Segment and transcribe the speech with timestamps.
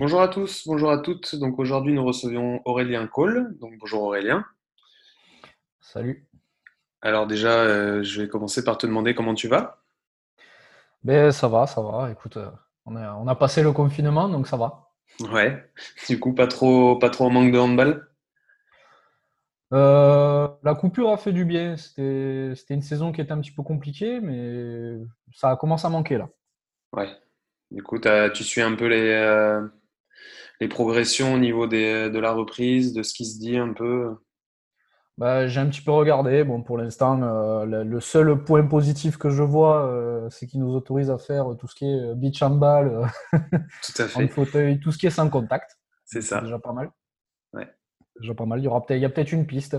[0.00, 1.36] bonjour à tous, bonjour à toutes.
[1.36, 3.54] Donc aujourd'hui, nous recevions Aurélien Cole.
[3.58, 4.46] Donc bonjour Aurélien.
[5.78, 6.26] Salut.
[7.02, 9.82] Alors déjà, euh, je vais commencer par te demander comment tu vas.
[11.04, 12.10] Ben ça va, ça va.
[12.10, 12.48] Écoute, euh,
[12.86, 14.90] on, a, passé le confinement, donc ça va.
[15.20, 15.70] Ouais.
[16.08, 18.08] Du coup, pas trop, pas trop en manque de handball?
[19.74, 21.76] Euh, la coupure a fait du bien.
[21.76, 24.96] C'était une saison qui était un petit peu compliquée, mais
[25.34, 26.30] ça commence à manquer là.
[26.94, 27.10] Ouais.
[27.70, 29.70] Du coup, tu suis un peu les,
[30.60, 34.14] les progressions au niveau de la reprise, de ce qui se dit un peu
[35.16, 36.44] bah, J'ai un petit peu regardé.
[36.44, 40.74] Bon, pour l'instant, euh, le, seul point positif que je vois, euh, c'est qu'il nous
[40.74, 44.24] autorise à faire tout ce qui est euh, beach handball, tout à fait.
[44.24, 45.78] en fauteuil, tout ce qui est sans contact.
[46.04, 46.40] C'est ça.
[46.42, 46.90] déjà pas mal.
[47.54, 47.68] Ouais.
[48.20, 48.60] Déjà pas mal.
[48.60, 49.78] Il y aura peut-être, il y a peut-être une piste.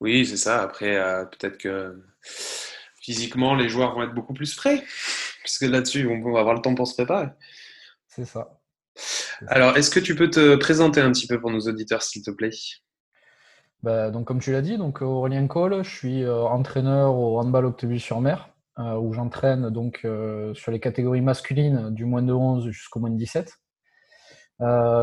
[0.00, 0.62] Oui, c'est ça.
[0.62, 0.96] Après,
[1.30, 2.02] peut-être que
[3.00, 4.82] physiquement, les joueurs vont être beaucoup plus frais,
[5.44, 7.28] puisque là-dessus, on va avoir le temps pour se préparer.
[8.08, 8.59] C'est ça.
[9.48, 12.30] Alors, est-ce que tu peux te présenter un petit peu pour nos auditeurs, s'il te
[12.30, 12.50] plaît?
[13.82, 17.64] Bah, donc, Comme tu l'as dit, donc, Aurélien Cole, je suis euh, entraîneur au handball
[17.64, 23.00] Octeville-sur-Mer, euh, où j'entraîne donc euh, sur les catégories masculines du moins de 11 jusqu'au
[23.00, 23.52] moins de 17.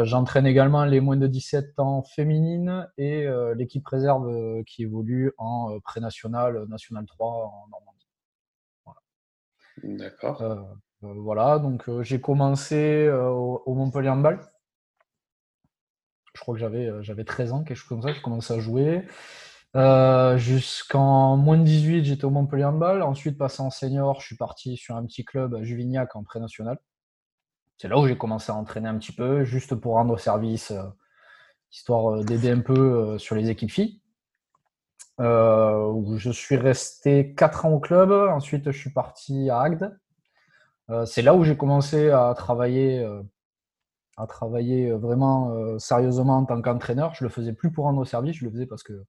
[0.04, 6.66] J'entraîne également les moins de 17 ans féminines et l'équipe réserve qui évolue en pré-national,
[6.70, 8.08] national 3 en Normandie.
[9.98, 10.78] D'accord.
[11.04, 14.40] Euh, voilà, donc euh, j'ai commencé euh, au, Montpellier Handball.
[16.34, 19.08] Je crois que j'avais j'avais 13 ans, quelque chose comme ça, j'ai commencé à jouer.
[20.38, 23.02] Jusqu'en moins de 18, j'étais au Montpellier Handball.
[23.04, 26.80] Ensuite, passé en senior, je suis parti sur un petit club à Juvignac en pré-national.
[27.78, 30.74] C'est là où j'ai commencé à entraîner un petit peu, juste pour rendre service,
[31.72, 34.02] histoire d'aider un peu sur les équipes filles.
[35.20, 38.12] je suis resté 4 ans au club.
[38.12, 39.98] Ensuite, je suis parti à Agde,
[41.06, 43.22] c'est là où j'ai commencé à travailler, euh,
[44.16, 47.14] à travailler vraiment euh, sérieusement en tant qu'entraîneur.
[47.16, 49.04] Je le faisais plus pour rendre service, je le faisais parce que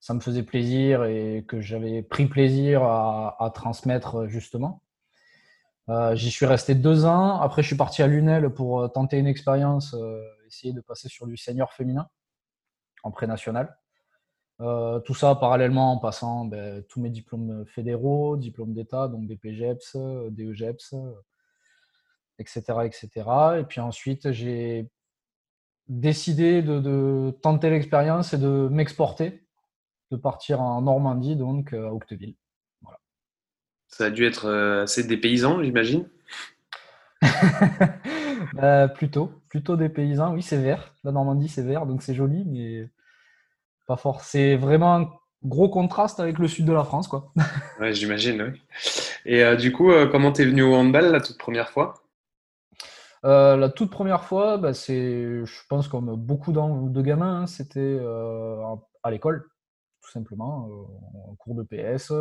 [0.00, 4.82] ça me faisait plaisir et que j'avais pris plaisir à, transmettre justement.
[6.12, 7.40] J'y suis resté deux ans.
[7.40, 9.96] Après, je suis parti à Lunel pour tenter une expérience,
[10.46, 12.08] essayer de passer sur du senior féminin
[13.02, 13.76] en pré-national.
[14.60, 19.36] Euh, tout ça parallèlement en passant ben, tous mes diplômes fédéraux, diplômes d'État, donc des
[19.36, 19.96] PGEPS,
[20.30, 20.94] DEGEPS,
[22.38, 23.10] etc., etc.
[23.60, 24.88] Et puis ensuite, j'ai
[25.88, 29.42] décidé de, tenter l'expérience et de m'exporter,
[30.10, 32.34] de partir en Normandie, donc à Octeville.
[33.88, 36.08] Ça a dû être euh, assez des paysans, j'imagine
[38.94, 40.34] Plutôt, plutôt des paysans.
[40.34, 40.94] Oui, c'est vert.
[41.04, 42.88] La Normandie, c'est vert, donc c'est joli, mais
[43.86, 44.22] pas fort.
[44.22, 45.10] C'est vraiment un
[45.44, 47.32] gros contraste avec le sud de la France, quoi.
[47.80, 48.62] ouais, j'imagine, oui.
[49.24, 51.94] Et euh, du coup, euh, comment t'es venu au handball la toute première fois?
[53.24, 57.98] Euh, La toute première fois, bah, c'est, je pense, comme beaucoup de gamins, hein, c'était
[59.02, 59.48] à l'école,
[60.02, 60.68] tout simplement,
[61.28, 62.12] en cours de PS,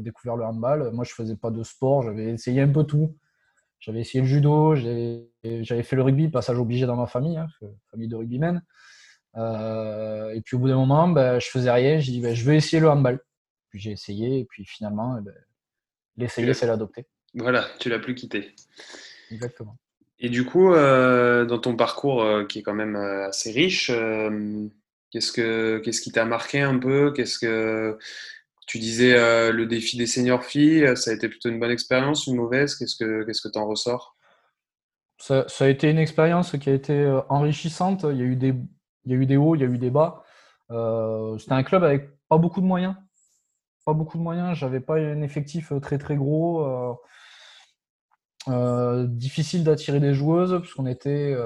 [0.00, 0.90] découvert le handball.
[0.92, 3.16] Moi, je faisais pas de sport, j'avais essayé un peu tout.
[3.80, 7.48] J'avais essayé le judo, j'avais fait le rugby, passage obligé dans ma famille, hein,
[7.90, 8.62] famille de rugbymen.
[9.36, 11.98] Euh, et puis au bout d'un moment, ben, je faisais rien.
[11.98, 13.20] J'ai dit, ben, je veux essayer le handball.
[13.70, 15.34] Puis j'ai essayé, et puis finalement, eh ben,
[16.16, 17.06] l'essayer, c'est l'adopter.
[17.34, 18.54] Voilà, tu l'as plus quitté.
[19.30, 19.76] Exactement.
[20.18, 23.90] Et du coup, euh, dans ton parcours euh, qui est quand même assez riche,
[25.10, 27.12] qu'est-ce, que, qu'est-ce qui t'a marqué un peu?
[27.12, 27.98] Qu'est-ce que
[28.66, 29.14] tu disais
[29.50, 32.76] le défi des seniors filles Ça a été plutôt une bonne expérience, une mauvaise?
[32.76, 34.16] Qu'est-ce que qu'est-ce que t'en ressors?
[35.18, 38.04] Ça, ça, a été une expérience qui a été enrichissante.
[38.10, 38.54] Il y a eu des
[39.04, 40.22] il y a eu des hauts, il y a eu des bas.
[40.70, 42.94] Euh, c'était un club avec pas beaucoup de moyens.
[43.84, 44.56] Pas beaucoup de moyens.
[44.56, 46.64] J'avais pas un effectif très très gros.
[46.64, 46.94] Euh,
[48.48, 51.36] euh, difficile d'attirer des joueuses puisqu'on était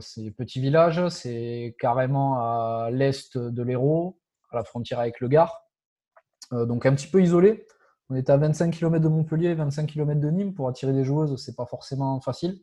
[0.00, 4.18] c'est petit village, c'est carrément à l'est de l'Hérault,
[4.50, 5.66] à la frontière avec le Gard.
[6.52, 7.66] donc un petit peu isolé.
[8.10, 10.54] On était à 25 km de Montpellier, 25 km de Nîmes.
[10.54, 12.58] Pour attirer des joueuses, c'est pas forcément facile.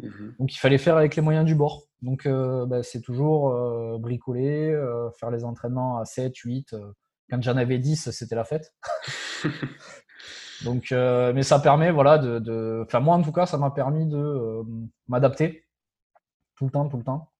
[0.00, 0.34] Mhm.
[0.38, 1.84] Donc il fallait faire avec les moyens du bord.
[2.02, 6.74] Donc euh, bah, c'est toujours euh, bricoler, euh, faire les entraînements à 7, 8.
[7.30, 8.74] quand j'en avais 10, c'était la fête.
[10.64, 14.62] Donc, mais ça permet, voilà, de, Enfin, moi en tout cas, ça m'a permis de
[15.08, 15.66] m'adapter
[16.56, 17.32] tout le temps, tout le temps.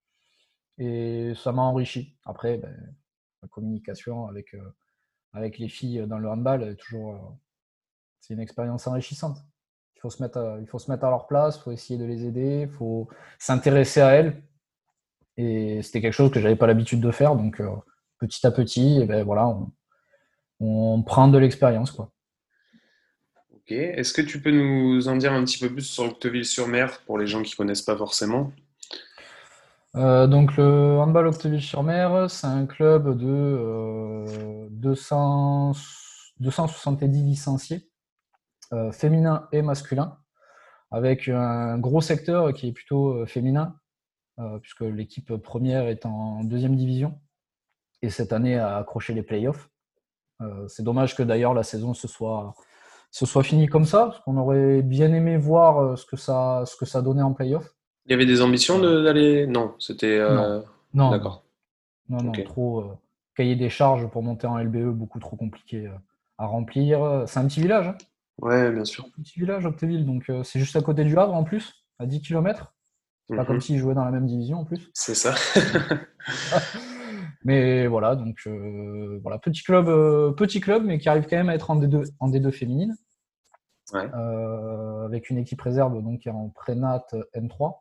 [0.79, 2.19] Et ça m'a enrichi.
[2.27, 2.95] Après, ben,
[3.41, 4.55] la communication avec,
[5.33, 7.39] avec les filles dans le handball est toujours.
[8.21, 9.39] c'est une expérience enrichissante.
[10.05, 11.99] Il faut, se mettre à, il faut se mettre à leur place, il faut essayer
[11.99, 13.09] de les aider, il faut
[13.39, 14.43] s'intéresser à elles.
[15.37, 17.35] Et c'était quelque chose que j'avais pas l'habitude de faire.
[17.35, 17.61] Donc,
[18.19, 19.71] petit à petit, et eh ben, voilà, on,
[20.61, 21.91] on prend de l'expérience.
[21.91, 22.11] quoi.
[23.53, 23.73] Ok.
[23.73, 27.27] Est-ce que tu peux nous en dire un petit peu plus sur Octeville-sur-Mer pour les
[27.27, 28.53] gens qui ne connaissent pas forcément?
[29.97, 35.73] Euh, donc le handball Octeville-sur-Mer, c'est un club de 200, euh,
[36.41, 37.89] 270 licenciés,
[38.72, 40.19] euh, féminins et masculins,
[40.90, 43.76] avec un gros secteur qui est plutôt féminin,
[44.62, 47.20] puisque l'équipe première est en deuxième division
[48.02, 49.70] et cette année a accroché les playoffs.
[50.69, 52.55] c'est dommage que d'ailleurs la saison se soit
[53.14, 56.64] ce soit fini comme ça, parce qu'on aurait bien aimé voir euh, ce que ça,
[56.67, 57.72] ce que ça donnait en playoff.
[58.06, 59.46] Il y avait des ambitions d'aller.
[59.46, 60.19] Non, c'était.
[60.19, 60.60] Euh,
[60.94, 61.10] non.
[61.12, 61.44] D'accord.
[62.08, 62.81] Non, non, trop.
[62.81, 62.99] Euh,
[63.37, 65.88] cahier des charges pour monter en LBE, beaucoup trop compliqué
[66.38, 67.22] à remplir.
[67.26, 67.87] C'est un petit village.
[67.87, 67.96] Hein
[68.42, 69.06] ouais, bien sûr.
[69.06, 72.22] Un petit village, Octeville, donc c'est juste à côté du Havre en plus, à 10
[72.22, 72.75] km.
[73.26, 73.46] C'est pas mhm.
[73.48, 74.90] comme s'ils jouaient dans la même division en plus.
[74.92, 75.34] C'est ça.
[77.44, 81.50] Mais voilà, donc euh, voilà, petit club, euh, petit club, mais qui arrive quand même
[81.50, 82.96] à être en D2, en D2 féminine.
[83.92, 87.04] Euh, avec une équipe réserve donc qui est en prénat
[87.34, 87.75] N3.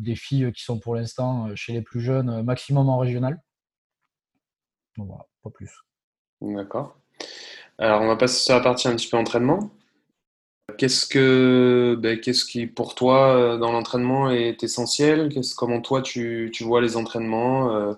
[0.00, 3.38] des filles qui sont pour l'instant chez les plus jeunes, maximum en régional.
[4.96, 5.70] Donc voilà, pas plus.
[6.40, 6.98] D'accord.
[7.78, 9.70] Alors on va passer sur la partie un petit peu entraînement.
[10.78, 15.30] Qu'est-ce que, ben, qu'est-ce qui pour toi euh, dans l'entraînement est essentiel?
[15.56, 17.74] Comment toi tu, tu, vois les entraînements?
[17.74, 17.94] Euh,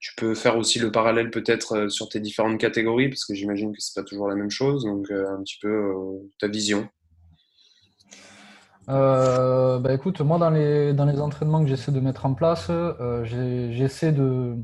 [0.00, 3.72] Tu peux faire aussi le parallèle peut-être euh, sur tes différentes catégories parce que j'imagine
[3.72, 4.84] que c'est pas toujours la même chose.
[4.84, 5.94] Donc un petit peu
[6.38, 6.88] ta vision.
[8.88, 12.70] bah écoute, moi dans les, dans les entraînements que j'essaie de mettre en place,
[13.22, 14.56] j'essaie de,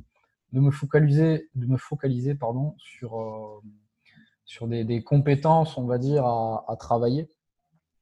[0.52, 3.62] de, me focaliser, de me focaliser pardon, sur,
[4.44, 7.28] sur des, compétences, on va dire, à, à travailler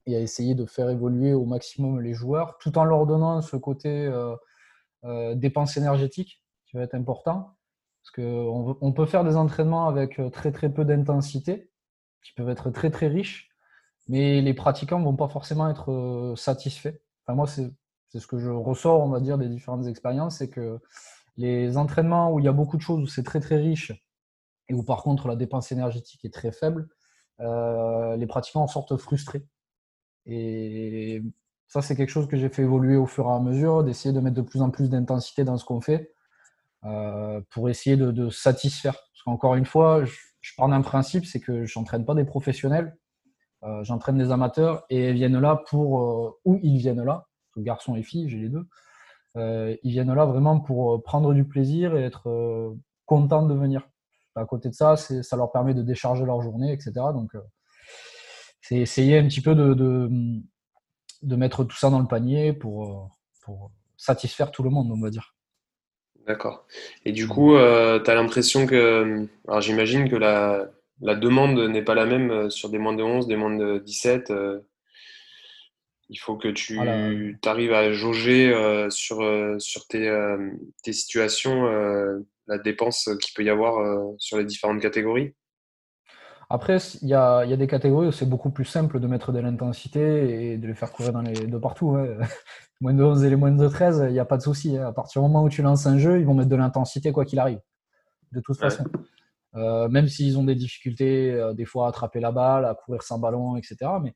[0.07, 3.57] et à essayer de faire évoluer au maximum les joueurs, tout en leur donnant ce
[3.57, 4.35] côté euh,
[5.05, 7.57] euh, dépense énergétique qui va être important.
[8.03, 11.71] Parce qu'on on peut faire des entraînements avec euh, très très peu d'intensité,
[12.25, 13.51] qui peuvent être très très riches,
[14.09, 16.97] mais les pratiquants ne vont pas forcément être satisfaits.
[17.25, 17.71] Enfin, moi, c'est
[18.19, 20.81] ce que je ressors, on va dire, des différentes expériences, c'est que
[21.37, 23.93] les entraînements où il y a beaucoup de choses, où c'est très très riche,
[24.69, 26.89] et où par contre la dépense énergétique est très faible,
[27.39, 29.45] les pratiquants en sortent frustrés.
[30.27, 31.23] Et
[31.73, 34.21] ça, c'est quelque chose que j'ai fait évoluer au fur et à mesure, d'essayer de
[34.21, 36.13] mettre de plus en plus d'intensité dans ce qu'on fait
[36.85, 38.93] euh, pour essayer de, satisfaire.
[38.93, 42.27] Parce qu'encore une fois, je, je pars d'un principe, c'est que je n'entraîne pas des
[42.27, 42.95] professionnels,
[43.65, 47.27] euh, j'entraîne des amateurs et ils viennent là pour, euh, où ils viennent là,
[47.57, 48.67] garçons et filles, j'ai les deux,
[49.37, 52.77] ils viennent là vraiment pour prendre du plaisir et être
[53.07, 53.89] contents de venir.
[54.35, 56.93] À côté de ça, ça leur permet de décharger leur journée, etc.
[57.13, 57.33] Donc,
[58.63, 63.11] c'est essayer un petit peu de, de, mettre tout ça dans le panier pour,
[63.43, 65.35] pour satisfaire tout le monde, on va dire.
[66.27, 66.67] D'accord.
[67.05, 69.27] Et du coup, euh, tu as l'impression que.
[69.49, 70.71] Alors j'imagine que la,
[71.01, 73.79] la demande n'est pas la même euh, sur des moins de 11, des moins de
[73.79, 74.31] 17.
[74.31, 74.61] Euh.
[76.09, 76.79] il faut que tu
[77.45, 78.55] arrives à jauger
[78.91, 79.25] sur,
[79.59, 80.37] sur tes,
[80.85, 81.67] tes situations
[82.47, 83.75] la dépense qu'il peut y avoir
[84.19, 85.35] sur les différentes catégories?
[86.51, 89.33] Après, il y a, y a, des catégories où c'est beaucoup plus simple de mettre
[89.33, 91.93] de l'intensité et de les faire courir dans les, de partout.
[91.93, 92.19] Hein.
[92.83, 94.77] moins de 11 et les moins de 13, il n'y a pas de souci.
[94.77, 94.89] Hein.
[94.89, 97.25] À partir du moment où tu lances un jeu, ils vont mettre de l'intensité quoi
[97.25, 97.61] qu'il arrive.
[98.33, 98.85] De toute façon.
[99.55, 103.03] Euh, même s'ils ont des difficultés, euh, des fois à attraper la balle, à courir
[103.03, 103.77] sans ballon, etc.
[104.03, 104.15] Mais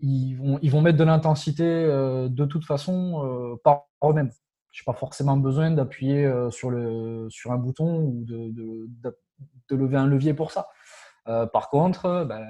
[0.00, 4.32] ils vont, ils vont mettre de l'intensité euh, de toute façon par eux-mêmes.
[4.70, 8.88] Je n'ai pas forcément besoin d'appuyer sur, le, sur un bouton ou de, de,
[9.68, 10.68] de lever un levier pour ça.
[11.28, 12.42] Euh, par contre, bah,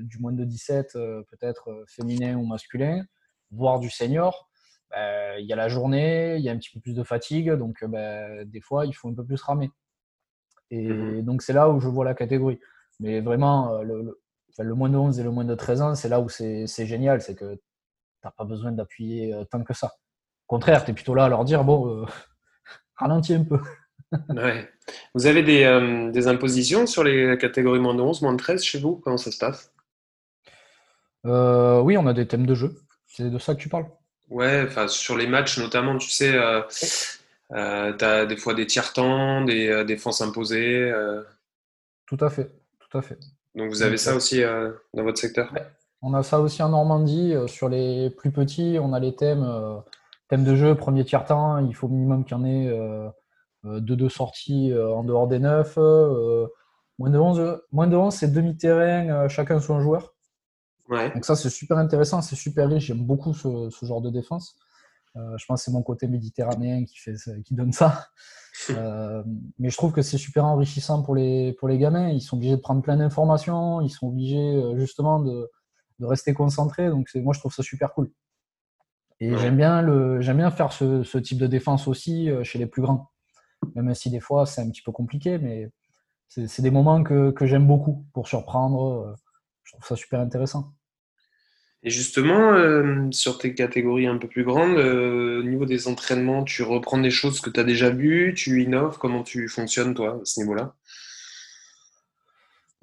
[0.00, 3.04] du moins de 17, euh, peut-être euh, féminin ou masculin,
[3.50, 4.48] voire du senior,
[4.90, 7.50] bah, il y a la journée, il y a un petit peu plus de fatigue,
[7.52, 9.70] donc bah, des fois, il faut un peu plus ramer.
[10.70, 12.60] Et mmh donc, c'est là où je vois la catégorie.
[13.00, 16.28] Mais vraiment, le, moins de 11 et le moins de 13 ans, c'est là où
[16.28, 17.60] c'est génial, c'est que tu
[18.24, 19.92] n'as pas besoin d'appuyer tant que ça.
[20.48, 22.06] Au contraire, tu es plutôt là à leur dire, bon,
[22.96, 23.60] ralentis un peu.
[24.34, 24.68] ouais.
[25.14, 28.62] Vous avez des, euh, des, impositions sur les catégories moins de 11, moins de 13
[28.62, 28.96] chez vous?
[28.96, 29.72] Comment ça se passe?
[31.26, 32.74] Euh, Oui, on a des thèmes de jeu.
[33.06, 33.86] C'est de ça que tu parles?
[34.30, 36.62] Ouais, enfin sur les matchs notamment, tu sais, euh,
[37.50, 40.92] tu as des fois des tiers-temps, des défenses imposées.
[42.06, 43.18] Tout à fait, tout à fait.
[43.54, 45.52] Donc vous avez ça aussi dans votre secteur?
[46.02, 47.34] On a ça aussi en Normandie.
[47.46, 49.46] sur les plus petits, on a les thèmes
[50.28, 52.70] thème de jeu, premier tiers-temps, il faut minimum qu'il y en ait
[53.64, 55.76] deux deux sorties en dehors des neuf.
[56.98, 60.14] moins de 11, moins de 11 c'est demi-terrain, chacun son joueur.
[60.88, 62.86] Donc ça, c'est super intéressant, c'est super riche.
[62.86, 64.56] J'aime beaucoup ce, genre de défense.
[65.16, 68.06] Euh, je pense que c'est mon côté méditerranéen qui, fait, qui donne ça.
[68.70, 69.22] Euh,
[69.60, 72.08] mais je trouve que c'est super enrichissant pour les, pour les gamins.
[72.08, 73.80] Ils sont obligés de prendre plein d'informations.
[73.82, 75.48] Ils sont obligés euh, justement de,
[76.00, 76.88] de rester concentrés.
[76.88, 78.10] Donc moi, je trouve ça super cool.
[79.20, 82.82] Et j'aime bien, le, bien faire ce, ce, type de défense aussi chez les plus
[82.82, 83.10] grands.
[83.74, 85.38] Même si des fois, c'est un petit peu compliqué.
[85.38, 85.68] Mais
[86.28, 89.16] c'est, des moments que, que j'aime beaucoup pour surprendre.
[89.64, 90.72] Je trouve ça super intéressant.
[91.84, 96.42] Et justement, euh, sur tes catégories un peu plus grandes, euh, au niveau des entraînements,
[96.42, 100.18] tu reprends des choses que tu as déjà vues, tu innoves, comment tu fonctionnes toi
[100.20, 100.74] à ce niveau-là?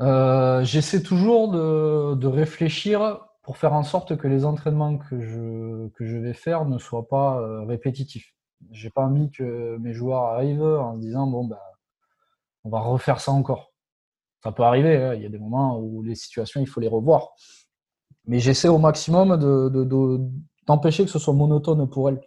[0.02, 6.06] Euh, J'essaie toujours de, réfléchir pour faire en sorte que les entraînements que je, que
[6.06, 8.34] je vais faire ne soient pas répétitifs.
[8.72, 11.60] J'ai pas envie que mes joueurs arrivent en se disant bon ben
[12.64, 13.72] on va refaire ça encore.
[14.44, 15.14] Ça peut arriver, hein.
[15.14, 17.30] il y a des moments où les situations il faut les revoir.
[18.28, 19.38] Mais j'essaie au maximum
[20.66, 22.22] d'empêcher de, que ce soit monotone pour elles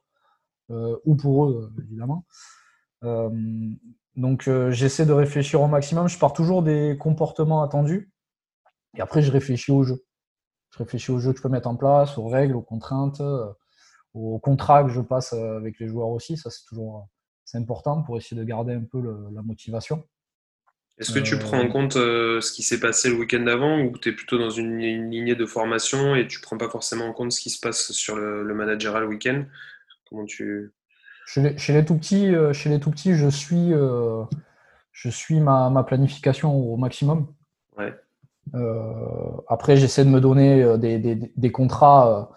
[0.71, 2.25] euh, ou pour eux, évidemment.
[3.05, 3.31] Euh,
[4.17, 6.09] donc euh, j'essaie de réfléchir au maximum.
[6.09, 8.13] Je pars toujours des comportements attendus
[8.97, 10.05] et après je réfléchis au jeu.
[10.71, 13.23] Je réfléchis au jeu que je peux mettre en place, aux règles, aux contraintes,
[14.15, 16.37] aux contrats que je passe avec les joueurs aussi.
[16.37, 17.09] Ça c'est toujours
[17.45, 20.05] c'est important pour essayer de garder un peu la motivation.
[20.99, 23.81] Est-ce que tu prends en euh, compte euh, ce qui s'est passé le week-end d'avant
[23.81, 27.13] ou tu es plutôt dans une, lignée de formation et tu prends pas forcément en
[27.13, 29.45] compte ce qui se passe sur le, le managerial week-end?
[30.11, 30.73] Comment tu...
[31.27, 33.71] Chez les, chez les, tout petits, euh, chez les tout petits, je suis,
[34.93, 37.33] je suis ma, ma, planification au maximum.
[37.79, 37.95] Ouais.
[39.49, 42.31] Après, j'essaie de me donner des, des, contrats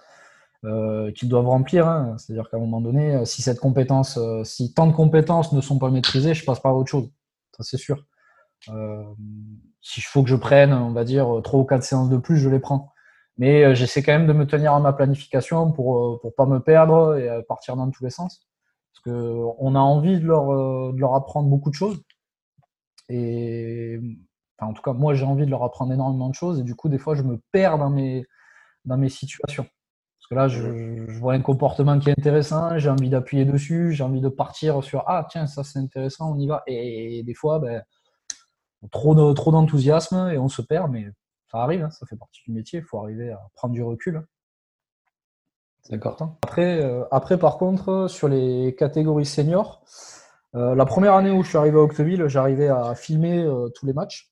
[0.63, 1.87] qu'ils doivent remplir.
[1.87, 2.15] Hein.
[2.17, 5.89] C'est-à-dire qu'à un moment donné, si cette compétence, si tant de compétences ne sont pas
[5.89, 7.09] maîtrisées, je passe pas à autre chose.
[7.57, 8.03] Ça, c'est sûr.
[8.69, 9.03] Euh,
[9.81, 12.49] S'il faut que je prenne, on va dire, trois ou quatre séances de plus, je
[12.49, 12.93] les prends.
[13.37, 16.45] Mais euh, j'essaie quand même de me tenir à ma planification pour ne euh, pas
[16.45, 18.47] me perdre et partir dans tous les sens.
[18.93, 22.01] Parce qu'on a envie de leur, de leur apprendre beaucoup de choses.
[23.09, 23.99] Et
[24.65, 26.59] en tout cas, moi, j'ai envie de leur apprendre énormément de choses.
[26.59, 28.25] Et du coup, des fois, je me perds dans mes,
[28.85, 29.63] dans mes situations.
[29.63, 33.91] Parce que là, je, je vois un comportement qui est intéressant, j'ai envie d'appuyer dessus,
[33.91, 36.63] j'ai envie de partir sur Ah, tiens, ça c'est intéressant, on y va.
[36.67, 37.83] Et, des fois, ben,
[38.91, 41.07] trop, trop d'enthousiasme et on se perd, mais
[41.51, 44.25] ça arrive, hein, ça fait partie du métier, il faut arriver à prendre du recul.
[45.81, 46.37] C'est important.
[46.43, 49.83] Après, euh, après, par contre, sur les catégories seniors,
[50.55, 53.85] euh, la première année où je suis arrivé à Octeville, j'arrivais à filmer euh, tous
[53.85, 54.31] les matchs,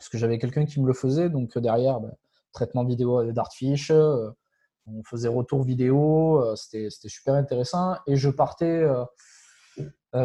[0.00, 2.12] parce que j'avais quelqu'un qui me le faisait, donc derrière, ben,
[2.52, 8.84] traitement vidéo d'Artfish, on faisait retour vidéo, c'était super intéressant, et je partais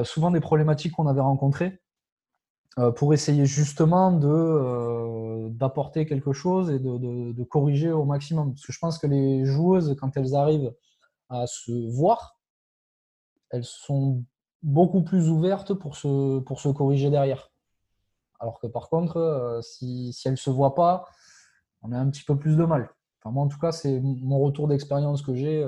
[0.03, 1.79] souvent des problématiques qu'on avait rencontrées
[2.77, 8.51] euh, pour essayer justement euh, d'apporter quelque chose et de, corriger au maximum.
[8.51, 10.74] Parce que je pense que les joueuses, quand elles arrivent
[11.29, 12.38] à se voir,
[13.51, 14.25] elles sont
[14.62, 17.50] beaucoup plus ouvertes pour se corriger derrière.
[18.39, 21.05] Alors que par contre, euh, si, si elles ne se voient pas,
[21.81, 22.89] on a un petit peu plus de mal.
[23.21, 25.65] Enfin, moi, en tout cas, c'est mon retour d'expérience que j'ai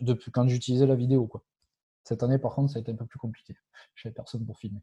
[0.00, 1.26] depuis quand j'utilisais la vidéo.
[1.26, 1.42] Quoi.
[2.04, 3.56] Cette année, par contre, ça a été un peu plus compliqué.
[3.94, 4.80] Je n'avais personne pour filmer.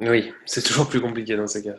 [0.00, 1.76] Oui, c'est toujours plus compliqué dans ces cas.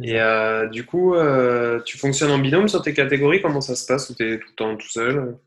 [0.00, 3.42] Et euh, du coup, euh, tu fonctionnes en binôme sur tes catégories?
[3.42, 4.10] Comment ça se passe?
[4.10, 5.38] Ou tu es tout le temps tout seul?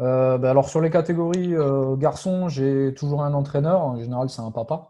[0.00, 1.54] Euh, ben alors sur les catégories
[1.98, 3.80] garçons, j'ai toujours un entraîneur.
[3.82, 4.88] En général, c'est un papa.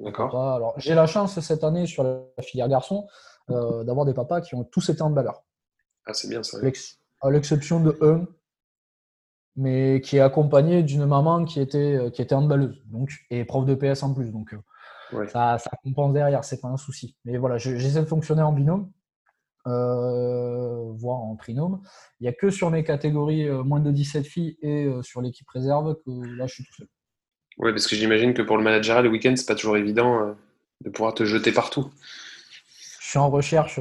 [0.00, 0.36] D'accord.
[0.54, 3.06] Alors j'ai la chance cette année sur la filière garçon
[3.48, 5.42] d'avoir des papas qui ont tous été handballeurs.
[6.06, 6.58] Ah, c'est bien ça.
[7.20, 8.26] À l'exception de un,
[9.56, 13.74] mais qui est accompagné d'une maman qui était qui était handballeuse, donc et prof de
[13.74, 14.30] PS en plus.
[14.30, 14.54] Donc
[15.28, 17.16] ça, ça, compense derrière, c'est pas un souci.
[17.24, 18.90] Mais voilà, j'essaie de fonctionner en binôme,
[19.66, 21.82] euh, voire en trinôme.
[22.20, 25.20] Il n'y a que sur mes catégories euh, moins de 17 filles et euh, sur
[25.20, 26.88] l'équipe réserve que là, je suis tout seul.
[27.58, 30.36] Oui, parce que j'imagine que pour le manager, le week-end, c'est pas toujours évident
[30.84, 31.90] de pouvoir te jeter partout.
[33.00, 33.80] Je suis en recherche,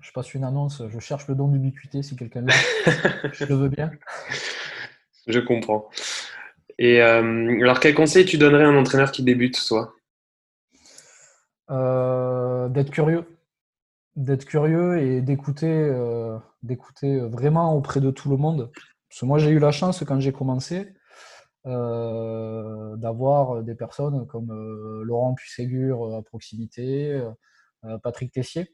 [0.00, 3.30] je passe une annonce, je cherche le don d'ubiquité si quelqu'un veut.
[3.32, 3.90] je le veux bien.
[5.26, 5.88] Je comprends.
[6.78, 9.96] Et alors, quel conseil tu donnerais à un entraîneur qui débute, toi?
[11.70, 13.24] Euh, d'être curieux,
[14.14, 18.70] d'être curieux et d'écouter, euh, d'écouter vraiment auprès de tout le monde.
[19.08, 20.84] Parce que moi, j'ai eu la chance quand j'ai commencé euh,
[21.66, 24.52] d'avoir des personnes comme
[25.02, 27.20] Laurent Pusségur à proximité,
[28.02, 28.72] Patrick Tessier,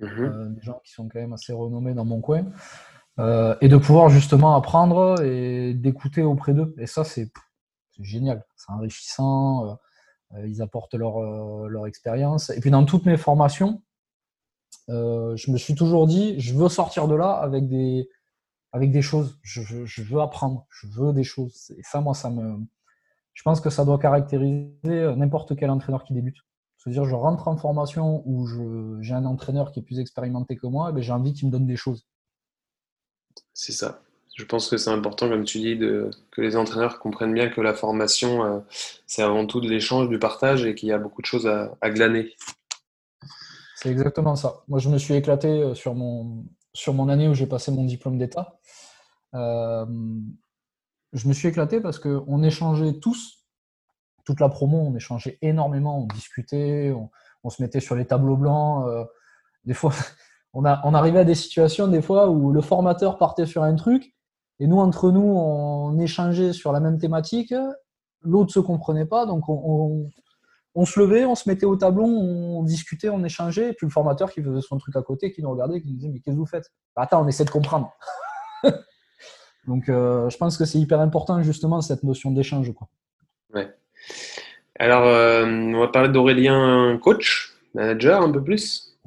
[0.00, 2.46] mmh des gens qui sont quand même assez renommés dans mon coin.
[3.18, 6.74] et de pouvoir justement apprendre et d'écouter auprès d'eux.
[6.78, 7.30] Et ça, c'est
[8.00, 9.78] génial, c'est enrichissant.
[10.44, 11.20] ils apportent leur,
[11.68, 12.50] leur expérience.
[12.50, 13.82] Et puis dans toutes mes formations,
[14.88, 18.08] je me suis toujours dit, je veux sortir de là avec des,
[18.74, 19.38] avec des choses.
[19.42, 21.72] Je, je, veux apprendre, je veux des choses.
[21.78, 22.58] Et ça, moi, ça me,
[23.32, 26.38] je pense que ça doit caractériser n'importe quel entraîneur qui débute.
[26.76, 28.46] C'est-à-dire, je rentre en formation où
[29.00, 31.52] j'ai un entraîneur qui est plus expérimenté que moi, et ben, j'ai envie qu'il me
[31.52, 32.04] donne des choses.
[33.54, 34.02] C'est ça.
[34.36, 37.60] Je pense que c'est important, comme tu dis, de, que les entraîneurs comprennent bien que
[37.60, 38.58] la formation, euh,
[39.06, 41.90] c'est avant tout de l'échange, du partage et qu'il y a beaucoup de choses à,
[41.90, 42.34] glaner.
[43.76, 44.64] C'est exactement ça.
[44.66, 47.84] Moi, je me suis éclaté euh, sur mon, sur mon année où j'ai passé mon
[47.84, 48.58] diplôme d'État.
[49.34, 49.86] Euh,
[51.12, 53.44] je me suis éclaté parce qu'on échangeait tous
[54.24, 56.94] toute la promo, on échangeait énormément, on discutait,
[57.44, 58.86] on, se mettait sur les tableaux blancs.
[58.88, 59.04] Euh,
[59.64, 59.92] des fois,
[60.54, 64.14] on, a, arrivait à des situations des fois où le formateur partait sur un truc
[64.60, 67.54] et nous, entre nous, on échangeait sur la même thématique.
[68.22, 70.10] L'autre se comprenait pas, donc on,
[70.84, 74.32] se levait, on se mettait au tableau, on discutait, on échangeait, et puis le formateur
[74.32, 76.40] qui faisait son truc à côté, qui nous regardait, qui nous disait Mais qu'est-ce que
[76.40, 76.72] vous faites?
[76.96, 77.92] Bah, Attends, on essaie de comprendre.
[79.68, 82.72] donc euh, je pense que c'est hyper important justement cette notion d'échange.
[82.74, 82.88] Quoi.
[83.54, 83.72] Ouais.
[84.80, 88.98] Alors, euh, on va parler d'Aurélien, coach, manager un peu plus.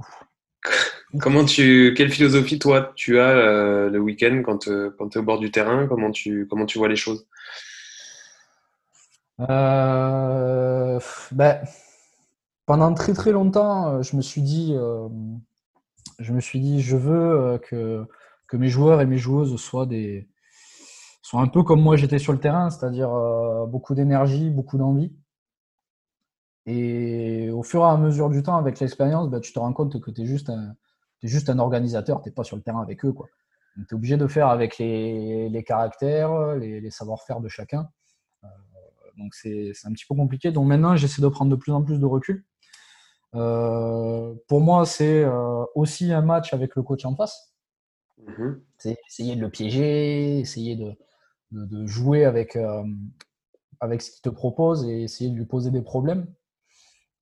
[1.19, 5.23] Comment tu, quelle philosophie toi tu as euh, le week-end quand, quand tu es au
[5.23, 5.85] bord du terrain?
[5.87, 7.27] Comment tu, comment tu vois les choses?
[11.31, 11.61] Ben,
[12.65, 14.75] Pendant très très longtemps, je me suis dit,
[16.19, 18.05] je me suis dit, je veux que,
[18.47, 20.29] que mes joueurs et mes joueuses soient des,
[21.21, 23.09] soient un peu comme moi j'étais sur le terrain, c'est-à-dire
[23.67, 25.13] beaucoup d'énergie, beaucoup d'envie.
[26.67, 30.01] Et au fur et à mesure du temps, avec l'expérience, bah, tu te rends compte
[30.01, 30.75] que tu es juste un,
[31.23, 33.13] es juste un organisateur, tu n'es pas sur le terrain avec eux.
[33.75, 37.89] Tu es obligé de faire avec les, caractères, les, savoir-faire de chacun.
[39.17, 40.51] Euh, donc c'est un petit peu compliqué.
[40.51, 42.45] Donc maintenant, j'essaie de prendre de plus en plus de recul.
[43.35, 47.53] Euh, pour moi, c'est euh, aussi un match avec le coach en face.
[48.21, 48.59] Mm-hmm.
[48.77, 50.93] C'est essayer de le piéger, essayer de,
[51.51, 52.57] de, jouer avec,
[53.79, 56.27] avec ce qu'il te propose et essayer de lui poser des problèmes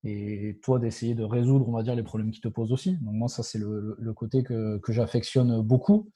[0.08, 2.94] et toi d'essayer de résoudre, on va dire, les problèmes qui te posent aussi.
[2.98, 6.12] Donc moi, ça, c'est le, côté que, j'affectionne beaucoup.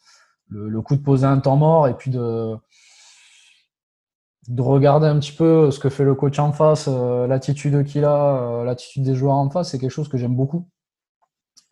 [0.48, 2.56] Le, coup de poser un temps mort et puis de,
[4.50, 8.04] de regarder un petit peu ce que fait le coach en face, euh, l'attitude qu'il
[8.04, 10.68] a, euh, l'attitude des joueurs en face, c'est quelque chose que j'aime beaucoup.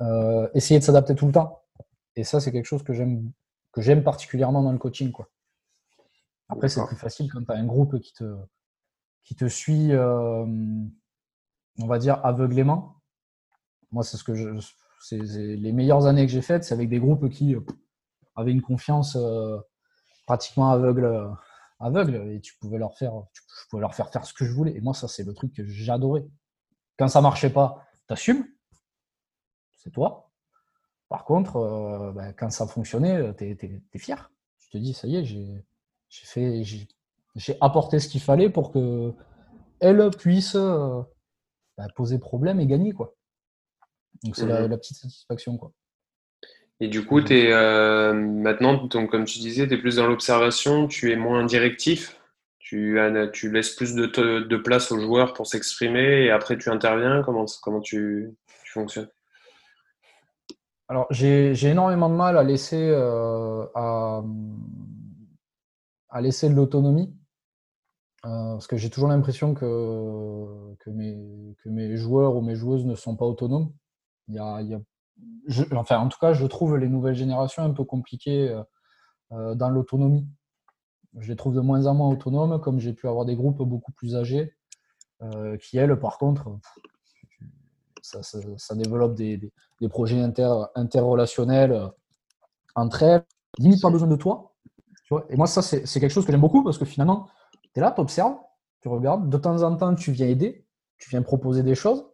[0.02, 1.63] Euh, essayer de s'adapter tout le temps.
[2.16, 3.32] Et ça, c'est quelque chose que j'aime
[3.72, 5.12] que j'aime particulièrement dans le coaching.
[5.12, 5.28] Quoi.
[6.50, 8.36] Après, c'est plus facile quand tu as un groupe qui te,
[9.24, 12.96] qui te suit on va dire, aveuglément.
[13.92, 14.50] Moi, c'est ce que je.
[15.00, 17.56] C'est les meilleures années que j'ai faites, c'est avec des groupes qui
[18.36, 19.16] avaient une confiance
[20.26, 21.30] pratiquement aveugle,
[21.80, 24.76] aveugle, et tu pouvais leur faire, tu pouvais leur faire faire ce que je voulais.
[24.76, 26.26] Et moi, ça, c'est le truc que j'adorais.
[26.98, 28.48] Quand ça marchait pas, t'assumes,
[29.74, 30.32] c'est toi.
[31.10, 34.32] Par contre, ben, quand ça fonctionnait, tu es, fier.
[34.60, 35.63] Tu te dis, ça y est, j'ai
[36.10, 39.13] fait, j'ai apporté ce qu'il fallait pour que
[39.80, 42.92] elle puisse bah, poser problème et gagner.
[42.92, 43.16] Quoi.
[44.24, 45.58] Donc c'est la, mmh petite satisfaction.
[45.58, 45.72] Quoi.
[46.80, 50.88] Et du coup, es, euh, maintenant, donc, comme tu disais, tu es plus dans l'observation,
[50.88, 52.20] tu es moins directif,
[52.60, 53.00] tu,
[53.34, 57.24] tu laisses plus de, de, place aux joueurs pour s'exprimer et après tu interviens.
[57.24, 58.36] Comment, comment tu,
[58.66, 59.10] fonctionnes?
[60.88, 64.24] Alors, j'ai énormément de mal à laisser, euh, à,
[66.10, 67.13] à laisser de l'autonomie.
[68.26, 72.86] Euh, parce que j'ai toujours l'impression que, que, mes, que mes joueurs ou mes joueuses
[72.86, 73.72] ne sont pas autonomes.
[74.28, 74.82] Il y a, il y a
[75.73, 78.63] enfin, en tout cas, je trouve les nouvelles générations un peu compliquées euh,
[79.32, 80.27] euh, dans l'autonomie.
[81.19, 83.91] Je les trouve de moins en moins autonomes, comme j'ai pu avoir des groupes beaucoup
[83.91, 84.53] plus âgés,
[85.60, 86.60] qui, elles, par contre,
[88.03, 89.51] ça, développe des,
[89.89, 91.91] projets inter, interrelationnels
[92.75, 93.25] entre elles.
[93.58, 94.53] Limite pas besoin de toi.
[95.30, 97.27] Et moi, ça, c'est quelque chose que j'aime beaucoup parce que finalement,
[97.73, 98.38] tu es là, tu observes,
[98.82, 99.30] tu regardes.
[99.30, 100.65] De temps en temps, tu viens aider,
[100.97, 102.06] tu viens proposer des choses.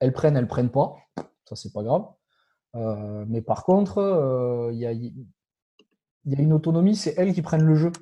[0.00, 0.96] Elles prennent, elles prennent pas.
[1.44, 2.06] Ça, c'est pas grave.
[2.78, 4.92] Euh, mais par contre, euh, il y, a,
[6.40, 7.92] une autonomie, c'est elles qui prennent le jeu.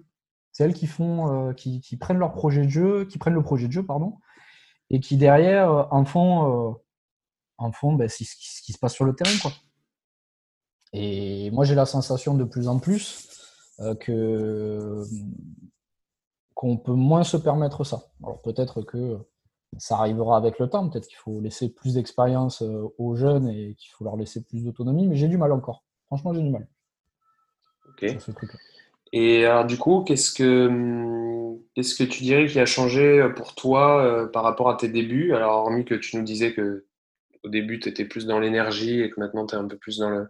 [0.53, 3.67] C'est elles qui font, euh, qui, prennent leur projet de jeu, qui prennent le projet
[3.67, 4.19] de jeu, pardon,
[4.91, 6.79] et qui derrière en font,
[7.59, 9.53] en font ben, ce, qui, se passe sur le terrain, quoi.
[10.93, 13.29] Et moi, j'ai la sensation de plus en plus
[14.01, 15.03] que
[16.55, 18.09] qu'on peut moins se permettre ça.
[18.23, 19.19] Alors peut-être que
[19.79, 23.75] ça arrivera avec le temps, peut-être qu'il faut laisser plus d'expérience euh, aux jeunes et
[23.75, 25.85] qu'il faut leur laisser plus d'autonomie, mais j'ai du mal encore.
[26.07, 26.67] Franchement, j'ai du mal.
[27.89, 28.17] Ok.
[28.21, 28.31] ce.
[29.13, 34.03] Et alors, du coup, qu'est-ce que, qu'est-ce que tu dirais qui a changé pour toi
[34.05, 35.33] euh, par rapport à tes débuts?
[35.33, 36.87] Alors, hormis que tu nous disais que
[37.45, 39.99] au début, tu étais plus dans l'énergie et que maintenant, tu es un peu plus
[39.99, 40.27] dans le,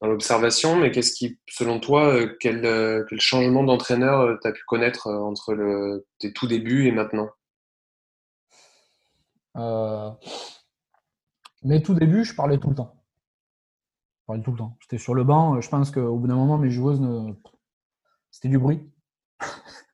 [0.00, 4.52] dans l'observation, mais qu'est-ce qui, selon toi, euh, quel, euh, quel changement d'entraîneur tu as
[4.52, 7.28] pu connaître entre le, tes tout débuts et maintenant?
[11.62, 13.02] Mes tout débuts, je parlais tout le temps.
[14.20, 14.76] Je parlais tout le temps.
[14.80, 15.60] J'étais sur le banc.
[15.60, 17.32] Je pense qu'au bout d'un moment, mes joueuses ne
[18.36, 18.86] c'était du bruit.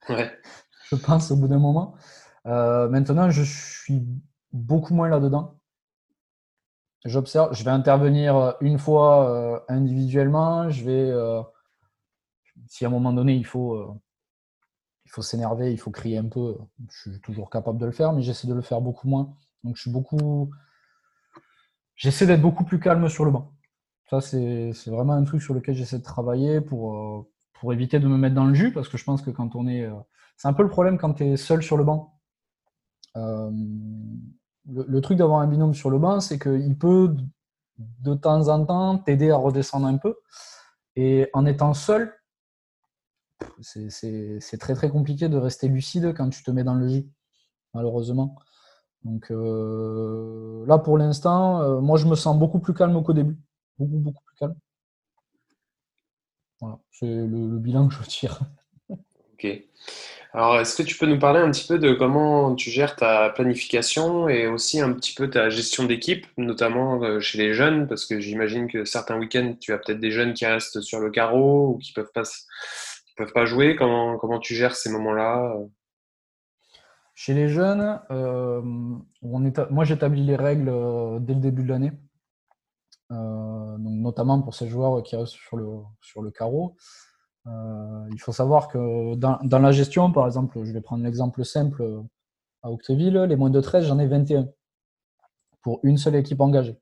[0.08, 0.32] Ouais.
[0.90, 1.94] je pense au bout d'un moment.
[2.46, 4.04] Euh, maintenant, je suis
[4.52, 5.60] beaucoup moins là-dedans.
[7.04, 10.70] J'observe, je vais intervenir une fois euh, individuellement.
[10.70, 11.40] Je vais, euh,
[12.66, 13.96] si à un moment donné il faut,
[15.04, 16.58] il faut s'énerver, il faut crier un peu,
[16.90, 19.36] je suis toujours capable de le faire, mais j'essaie de le faire beaucoup moins.
[19.64, 20.50] Donc je suis beaucoup,
[21.96, 23.52] j'essaie d'être beaucoup plus calme sur le banc.
[24.10, 27.30] Ça c'est vraiment un truc sur lequel j'essaie de travailler pour
[27.62, 29.68] pour éviter de me mettre dans le jus, parce que je pense que quand on
[29.68, 29.84] est.
[29.84, 29.94] Euh,
[30.36, 32.18] c'est un peu le problème quand tu es seul sur le banc.
[33.16, 33.52] Euh,
[34.68, 37.14] le, truc d'avoir un binôme sur le banc, c'est qu'il peut
[37.78, 40.16] de temps en temps t'aider à redescendre un peu.
[40.96, 42.12] Et en étant seul,
[43.60, 47.06] c'est très très compliqué de rester lucide quand tu te mets dans le jus,
[47.74, 48.34] malheureusement.
[49.04, 53.36] Donc euh, là, pour l'instant, moi je me sens beaucoup plus calme qu'au début.
[53.78, 54.54] Beaucoup, beaucoup plus calme.
[56.60, 58.38] Voilà, c'est le, bilan que je tire.
[58.88, 59.46] Ok.
[60.32, 63.30] Alors, est-ce que tu peux nous parler un petit peu de comment tu gères ta
[63.30, 68.06] planification et aussi un petit peu ta gestion d'équipe, notamment euh, chez les jeunes, parce
[68.06, 71.74] que j'imagine que certains week-ends, tu as peut-être des jeunes qui restent sur le carreau
[71.74, 72.22] ou qui peuvent pas,
[73.16, 73.74] peuvent pas jouer.
[73.74, 75.54] Comment, comment tu gères ces moments-là?
[77.14, 78.62] Chez les jeunes, euh,
[79.22, 81.92] on moi j'établis les règles euh, dès le début de l'année.
[83.10, 85.68] Euh, notamment pour ces joueurs qui restent sur le,
[86.00, 86.76] sur le carreau.
[87.46, 91.44] Euh, il faut savoir que dans, dans, la gestion, par exemple, je vais prendre l'exemple
[91.44, 92.02] simple
[92.62, 94.48] à Octeville, les moins de 13, j'en ai 21
[95.60, 96.78] pour une seule équipe engagée.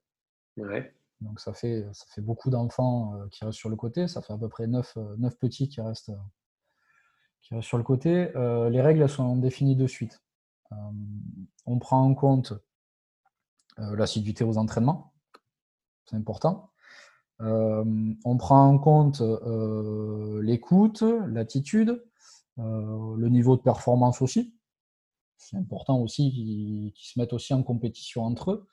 [1.21, 4.39] Donc ça fait, ça fait beaucoup d'enfants qui restent sur le côté, ça fait à
[4.39, 6.13] peu près 9, 9 petits qui restent,
[7.61, 8.31] sur le côté.
[8.35, 10.23] les règles sont définies de suite.
[11.67, 12.53] on prend en compte
[13.77, 15.13] l'assiduité aux entraînements,
[16.05, 16.71] c'est important.
[17.43, 17.85] Euh,
[18.25, 22.05] on prend en compte euh, l'écoute, l'attitude,
[22.59, 24.55] euh, le niveau de performance aussi.
[25.39, 28.69] C'est important aussi qu'ils se mettent aussi en compétition entre eux,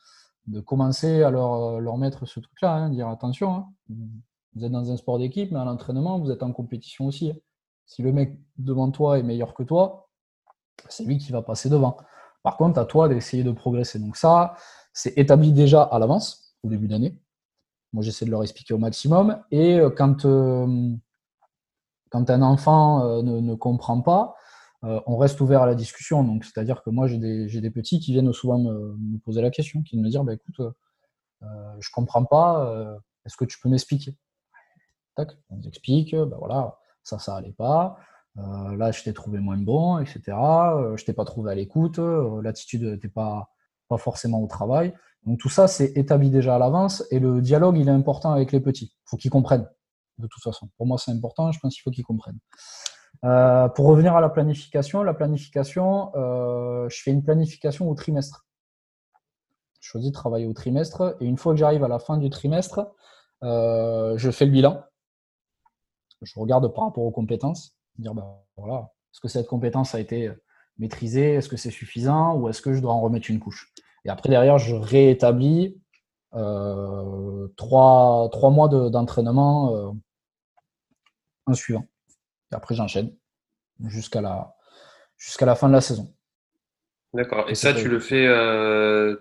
[0.47, 3.67] de commencer à leur, mettre ce truc-là, hein, dire attention, hein,
[4.53, 7.32] vous êtes dans un sport d'équipe, mais à l'entraînement, vous êtes en compétition aussi.
[7.32, 7.38] Hein.
[7.88, 10.10] Si le mec devant toi est meilleur que toi,
[10.89, 11.97] c'est lui qui va passer devant.
[12.43, 13.97] Par contre, à toi d'essayer de progresser.
[13.97, 14.56] Donc ça,
[14.93, 17.17] c'est établi déjà à l'avance, au début d'année.
[17.93, 19.41] Moi, j'essaie de leur expliquer au maximum.
[19.52, 20.91] Et euh, quand, euh,
[22.10, 24.36] quand un enfant euh, ne, comprend pas,
[24.84, 26.23] on reste ouvert à la discussion.
[26.23, 29.82] Donc, c'est-à-dire que moi, j'ai des, des, petits qui viennent souvent me, poser la question,
[29.82, 30.62] qui me dire bah, écoute,
[31.41, 34.15] je ne comprends pas, est-ce que tu peux m'expliquer?
[35.15, 37.98] Tac, on explique, bah, voilà, ça, ça allait pas.
[38.36, 40.22] là, je t'ai trouvé moins bon, etc.
[40.28, 42.00] je t'ai pas trouvé à l'écoute.
[42.43, 43.50] L'attitude n'était pas,
[43.88, 44.93] pas forcément au travail.
[45.26, 48.52] Donc tout ça, c'est établi déjà à l'avance et le dialogue, il est important avec
[48.52, 48.93] les petits.
[48.93, 49.67] Il faut qu'ils comprennent,
[50.20, 50.70] de toute façon.
[50.78, 52.39] Pour moi, c'est important, je pense qu'il faut qu'ils comprennent.
[53.26, 58.46] Euh, pour revenir à la planification, la planification, euh, je fais une planification au trimestre.
[59.80, 62.30] Je choisis de travailler au trimestre et une fois que j'arrive à la fin du
[62.30, 62.88] trimestre,
[63.43, 64.84] euh, je fais le bilan.
[66.21, 68.25] Je regarde par rapport aux compétences, dire ben,
[68.56, 70.32] voilà, est-ce que cette compétence a été
[70.77, 73.73] maîtrisée, est-ce que c'est suffisant ou est-ce que je dois en remettre une couche?
[74.06, 75.77] Et après, derrière, je réétablis
[76.34, 79.91] euh, trois, mois d'entraînement euh,
[81.45, 81.86] en suivant.
[82.51, 83.13] Et après, j'enchaîne
[83.86, 84.56] jusqu'à la,
[85.17, 86.13] jusqu'à la fin de la saison.
[87.13, 87.49] D'accord.
[87.49, 89.15] Et ça, tu le fais, euh,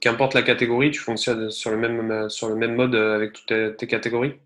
[0.00, 3.86] qu'importe la catégorie, tu fonctionnes sur le même, sur le même mode avec toutes tes,
[3.86, 4.40] catégories?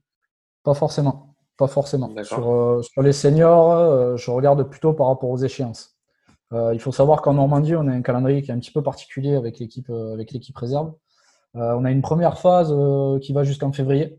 [0.64, 1.34] Pas forcément.
[1.58, 2.10] Pas forcément.
[2.22, 5.98] Sur, sur, les seniors, je regarde plutôt par rapport aux échéances.
[6.52, 8.82] Euh, il faut savoir qu'en Normandie, on a un calendrier qui est un petit peu
[8.82, 10.94] particulier avec l'équipe euh, avec l'équipe réserve.
[11.56, 12.74] Euh, on a une première phase
[13.20, 14.18] qui va jusqu'en février,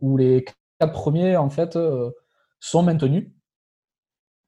[0.00, 0.44] où les
[0.78, 1.78] quatre premiers en fait
[2.60, 3.30] sont maintenus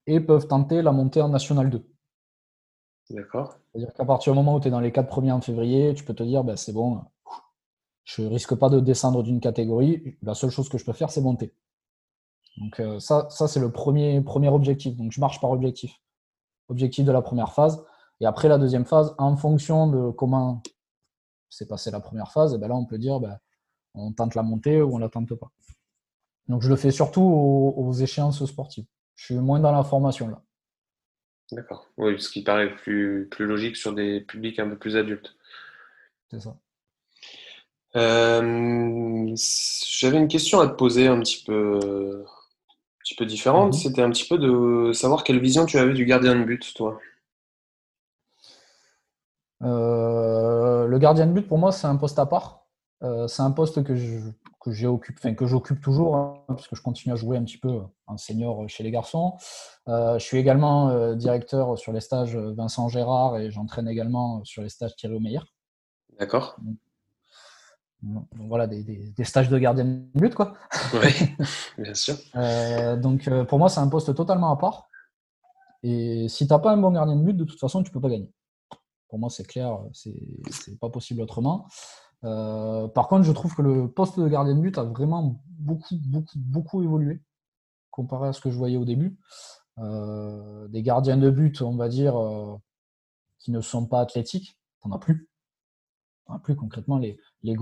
[0.07, 1.85] et peuvent tenter la montée en National 2.
[3.11, 3.57] D'accord.
[3.71, 6.03] C'est-à-dire qu'à partir du moment où tu es dans les quatre premiers en février, tu
[6.03, 7.01] peux te dire ben, c'est bon,
[8.05, 10.17] je risque pas de descendre d'une catégorie.
[10.21, 11.53] La seule chose que je peux faire, c'est monter.
[12.57, 14.95] Donc ça, ça c'est le premier, premier objectif.
[14.95, 15.99] Donc je marche par objectif
[16.69, 17.83] objectif de la première phase.
[18.21, 20.61] Et après la deuxième phase, en fonction de comment
[21.49, 23.37] s'est passée la première phase, et ben là on peut dire ben,
[23.93, 25.51] on tente la montée ou on la tente pas.
[26.47, 28.85] Donc je le fais surtout aux, échéances sportives.
[29.15, 30.41] Je suis moins dans la formation là.
[31.51, 31.87] D'accord.
[31.97, 35.35] Oui, ce qui paraît plus, plus logique sur des publics un peu plus adultes.
[36.31, 36.57] C'est ça.
[37.95, 43.73] Euh, j'avais une question à te poser un petit peu, un petit peu différente.
[43.73, 43.79] Mhm.
[43.79, 46.99] C'était un petit peu de savoir quelle vision tu avais du gardien de but, toi.
[49.63, 52.65] Euh, le gardien de but, pour moi, c'est un poste à part.
[53.03, 53.95] Euh, c'est un poste que
[54.67, 57.81] j'occupe, enfin, que j'occupe toujours, hein, parce que je continue à jouer un petit peu
[58.07, 59.35] en senior chez les garçons.
[59.87, 64.95] je suis également directeur sur les stages Vincent Gérard et j'entraîne également sur les stages
[64.95, 65.39] Thierry Omeyer.
[66.19, 66.57] D'accord
[68.01, 70.53] voilà, des, stages de gardien de but, quoi.
[70.93, 71.09] Oui,
[71.77, 72.15] bien sûr.
[72.35, 74.89] Euh, donc, euh, pour moi, c'est un poste totalement à part.
[75.83, 77.93] Et si tu n'as pas un bon gardien de but, de toute façon, tu ne
[77.93, 78.31] peux pas gagner.
[79.09, 81.67] Pour moi, c'est clair, c'est pas possible autrement.
[82.23, 85.95] Euh, par contre, je trouve que le poste de gardien de but a vraiment beaucoup,
[86.07, 87.21] beaucoup, beaucoup évolué
[87.91, 89.17] comparé à ce que je voyais au début.
[89.77, 92.15] des gardiens de but, on va dire,
[93.39, 95.29] qui ne sont pas athlétiques, t'en as plus.
[96.25, 97.55] T'en as plus concrètement les, les,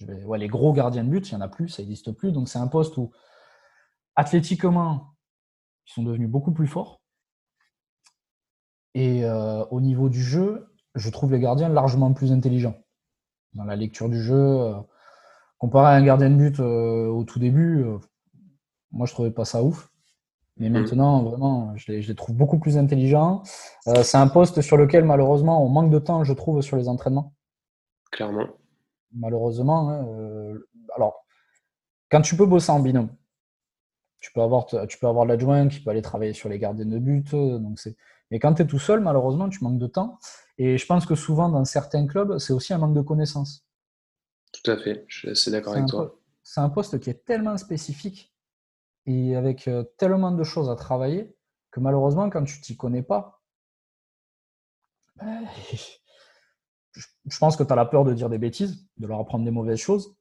[0.00, 2.32] les gros gardiens de but, il n'y en a plus, ça n'existe plus.
[2.32, 3.10] Donc c'est un poste où
[4.14, 5.14] athlétiquement,
[5.86, 7.00] ils sont devenus beaucoup plus forts.
[8.94, 12.76] Et euh, au niveau du jeu, je trouve les gardiens largement plus intelligents.
[13.54, 14.74] Dans la lecture du jeu, euh,
[15.58, 17.84] comparé à un gardien de but euh, au tout début,
[18.90, 19.90] moi je trouvais pas ça ouf.
[20.58, 20.72] Mais mmh.
[20.72, 23.42] maintenant, vraiment, je les, trouve beaucoup plus intelligents.
[23.84, 27.34] c'est un poste sur lequel, malheureusement, on manque de temps, je trouve, sur les entraînements.
[28.10, 28.46] Clairement
[29.16, 29.90] malheureusement.
[29.90, 31.24] Hein, euh, alors,
[32.10, 33.10] quand tu peux bosser en binôme,
[34.20, 36.98] tu peux avoir, tu peux avoir l'adjoint qui peut aller travailler sur les gardiens de
[36.98, 37.30] but.
[37.32, 37.96] Donc c'est...
[38.30, 40.18] Mais quand tu es tout seul, malheureusement, tu manques de temps.
[40.58, 43.66] Et je pense que souvent, dans certains clubs, c'est aussi un manque de connaissances.
[44.52, 46.18] Tout à fait, je suis assez d'accord avec toi.
[46.42, 48.34] C'est un poste qui est tellement spécifique
[49.04, 51.36] et avec euh, tellement de choses à travailler
[51.70, 53.42] que malheureusement, quand tu t'y connais pas,
[55.16, 55.44] ben,
[57.26, 59.50] je pense que tu as la peur de dire des bêtises, de leur apprendre des
[59.50, 60.16] mauvaises choses.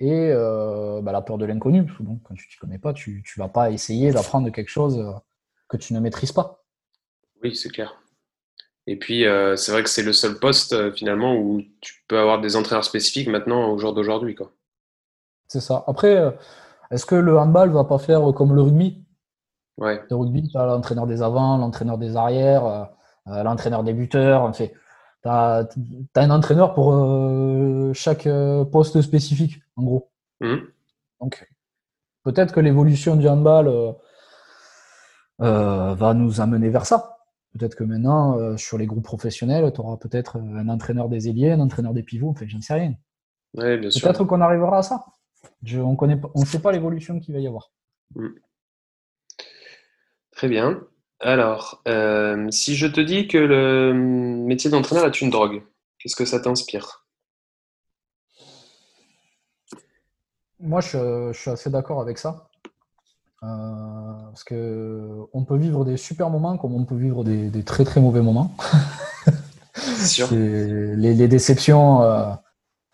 [0.00, 1.82] Et euh, bah, la peur de l'inconnu.
[2.00, 4.98] Donc, quand tu ne t'y connais pas, tu ne vas pas essayer d'apprendre quelque chose
[4.98, 5.12] euh,
[5.68, 6.64] que tu ne maîtrises pas.
[7.42, 7.94] Oui, c'est clair.
[8.86, 12.40] Et puis, euh, c'est vrai que c'est le seul poste, finalement, où tu peux avoir
[12.40, 14.36] des entraîneurs spécifiques maintenant au jour d'aujourd'hui.
[15.48, 15.84] C'est ça.
[15.86, 16.36] Après,
[16.90, 19.04] est-ce que le handball va pas faire comme le rugby?
[19.78, 20.02] Ouais.
[20.10, 22.90] Le rugby, tu as l'entraîneur des avants, l'entraîneur des arrières,
[23.24, 24.54] l'entraîneur des buteurs.
[24.54, 24.74] fait,
[25.24, 25.66] tu as,
[26.16, 30.10] un entraîneur pour euh, chaque euh, poste spécifique, en gros.
[30.40, 30.56] Mmh.
[31.20, 31.48] Donc,
[32.24, 33.68] peut-être que l'évolution du handball
[35.40, 37.16] euh, va nous amener vers ça.
[37.58, 41.60] Peut-être que maintenant, sur les groupes professionnels, tu auras peut-être un entraîneur des ailiers, un
[41.60, 42.94] entraîneur des pivots, enfin, je ne sais rien.
[43.54, 45.04] peut-être qu'on arrivera à ça.
[45.72, 47.70] on ne sait pas l'évolution qu'il va y avoir.
[48.16, 48.28] Mmh.
[50.32, 50.82] Très bien.
[51.20, 55.62] Alors, euh, si je te dis que le métier d'entraîneur est une drogue,
[55.98, 57.06] qu'est-ce que ça t'inspire?
[60.58, 62.48] Moi, je, suis assez d'accord avec ça.
[63.42, 63.46] Euh,
[64.26, 68.00] parce que on peut vivre des super moments comme on peut vivre des, très très
[68.00, 68.56] mauvais moments.
[70.04, 70.28] Sûr.
[70.32, 72.32] Les, déceptions, euh,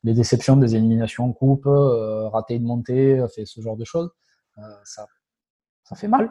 [0.03, 4.11] les déceptions des éliminations en coupe, rater une montée, ce genre de choses,
[4.85, 5.07] ça,
[5.85, 6.31] ça fait mal.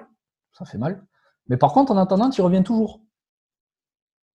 [0.51, 1.01] Ça fait mal.
[1.49, 3.01] Mais par contre, en attendant, tu reviens toujours.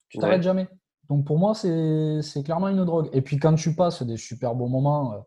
[0.10, 0.67] Tu t'arrêtes jamais.
[1.10, 3.10] Donc pour moi, c'est clairement une drogue.
[3.13, 5.17] Et puis quand tu passes des super beaux moments, euh,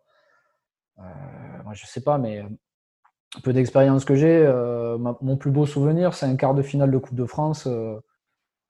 [1.00, 5.66] euh moi, je sais pas, mais un peu d'expérience que j'ai, euh, mon plus beau
[5.66, 8.00] souvenir, c'est un quart de finale de Coupe de France euh,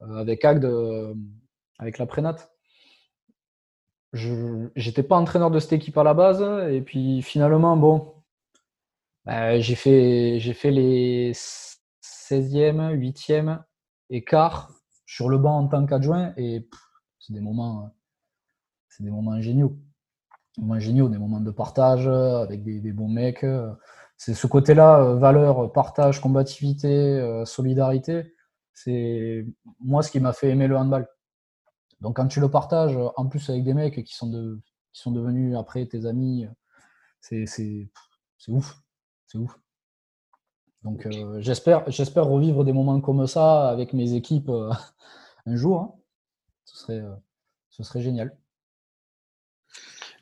[0.01, 0.70] avec Agde,
[1.79, 2.37] avec la Prénat.
[4.12, 8.14] Je n'étais pas entraîneur de cette équipe à la base, et puis finalement, bon,
[9.25, 11.33] ben, j'ai fait, fait les
[12.33, 13.62] 16e, 8e
[14.09, 14.71] et quart
[15.05, 16.33] sur le banc en tant qu'adjoint.
[16.37, 16.68] Et
[17.18, 17.95] c'est des moments,
[18.88, 19.79] c'est des moments géniaux.
[20.57, 23.45] Des moments des moments de partage avec des, bons mecs.
[24.16, 28.35] C'est ce côté-là, euh, valeur, partage, combativité, euh, solidarité.
[28.75, 29.47] C'est
[29.81, 31.09] moi ce qui m'a fait aimer le handball.
[32.01, 34.31] Donc quand tu le partages, en plus avec des mecs qui sont,
[34.92, 36.47] qui sont devenus après tes amis,
[37.21, 37.45] c'est
[38.49, 38.77] ouf.
[39.27, 39.59] C'est ouf.
[40.85, 44.71] Donc euh, j'espère, j'espère revivre des moments comme ça avec mes équipes euh,
[45.47, 45.81] un jour.
[45.81, 45.92] Hein.
[46.64, 47.14] Ce, serait, euh,
[47.71, 48.37] ce serait génial.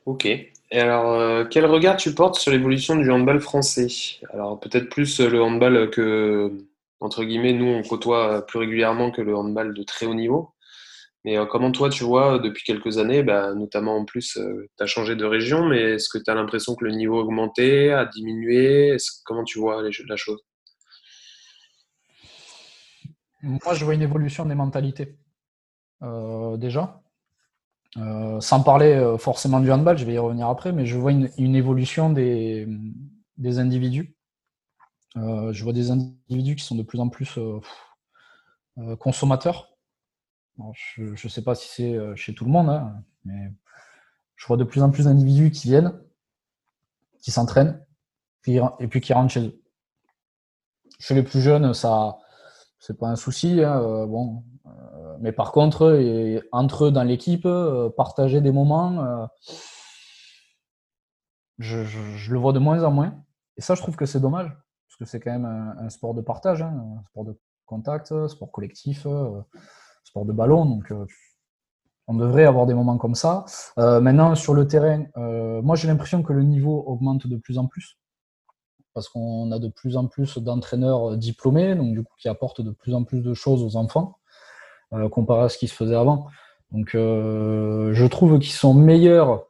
[0.07, 0.27] Ok.
[0.27, 3.89] Et alors, quel regard tu portes sur l'évolution du handball français?
[4.33, 6.53] Alors peut-être plus le handball que,
[7.01, 10.51] entre guillemets, nous on côtoie plus régulièrement que le handball de très haut niveau.
[11.25, 15.17] Mais comment toi, tu vois, depuis quelques années, bah, notamment en plus, tu as changé
[15.17, 18.97] de région, mais est-ce que tu as l'impression que le niveau a augmenté, a diminué?
[19.25, 20.41] Comment tu vois la chose?
[23.43, 25.17] Moi, je vois une évolution des mentalités.
[26.03, 27.03] déjà,
[28.41, 32.11] sans parler forcément du handball, je vais y revenir après, mais je vois une, évolution
[32.11, 32.69] des,
[33.39, 34.15] des individus.
[35.17, 37.39] je vois des individus qui sont de plus en plus
[38.99, 39.71] consommateurs
[40.95, 43.53] je ne sais pas si c'est euh, chez tout le monde, hein, mais
[44.37, 45.93] je vois de plus en plus d'individus qui viennent,
[47.21, 47.85] qui s'entraînent,
[48.47, 49.63] et puis qui rentrent chez eux.
[50.99, 52.19] Chez les plus jeunes, ça,
[52.81, 53.63] c'est pas un souci.
[53.63, 56.01] Hein, euh, bon, euh, mais par contre,
[56.51, 57.47] entre eux dans l'équipe,
[57.97, 59.29] partager des moments,
[61.59, 63.15] je, le vois de moins en moins.
[63.57, 66.23] Et ça, je trouve que c'est dommage, parce que c'est quand même un, sport de
[66.23, 69.07] partage, hein, un sport de contact, sport collectif
[70.11, 70.67] sport de ballon.
[70.67, 71.07] Donc, euh,
[72.07, 73.45] on devrait avoir des moments comme ça.
[73.79, 77.57] Euh, maintenant, sur le terrain, euh, moi j'ai l'impression que le niveau augmente de plus
[77.59, 77.99] en plus
[78.95, 82.71] parce qu'on a de plus en plus d'entraîneurs diplômés, donc du coup qui apportent de
[82.71, 84.17] plus en plus de choses aux enfants
[85.13, 86.27] comparé à ce qui se faisait avant.
[86.73, 89.47] Donc je trouve qu'ils sont meilleurs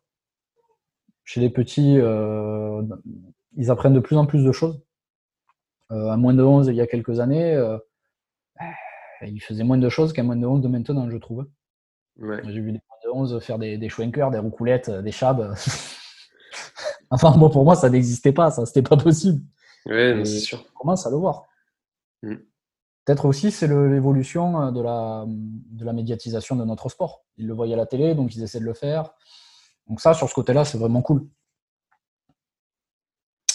[1.24, 1.98] chez les petits.
[3.56, 4.82] ils apprennent de plus en plus de choses.
[5.88, 7.56] à moins de 11 il y a quelques années,
[9.22, 11.46] il faisait moins de choses qu'un moins de 11 de maintenant, je trouve.
[12.18, 15.54] J'ai vu des moins de 11 faire des, des schwenkers, des roucoulettes, euh, des chabs.
[17.10, 19.42] enfin, bon, pour moi, ça n'existait pas, ça, c'était pas possible.
[19.86, 20.64] Oui, c'est sûr.
[20.74, 21.46] On commence à le voir.
[22.22, 22.36] Mm.
[23.04, 27.24] Peut-être aussi, c'est l'évolution euh, de la, de la médiatisation de notre sport.
[27.38, 29.10] Ils le voyaient à la télé, donc ils essaient de le faire.
[29.88, 31.26] Donc ça, sur ce côté-là, c'est vraiment cool.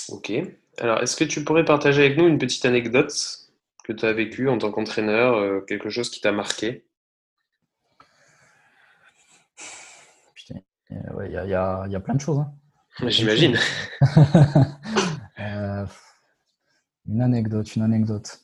[0.10, 0.32] Ok.
[0.78, 3.14] Alors, est-ce que tu pourrais partager avec nous une petite anecdote
[3.84, 6.86] que tu as vécu en tant qu'entraîneur, euh, quelque chose qui t'a marqué?
[10.90, 12.40] Il y, a, plein de choses.
[12.40, 12.54] Hein.
[13.08, 13.58] J'imagine.
[15.38, 15.86] Euh,
[17.08, 18.40] une anecdote, une anecdote.